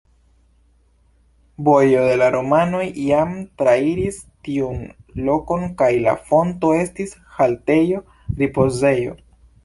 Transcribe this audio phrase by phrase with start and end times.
[1.65, 4.79] Vojo de la romianoj jam trairis tiun
[5.27, 8.01] lokon kaj la fonto estis haltejo,
[8.41, 9.15] ripozejo.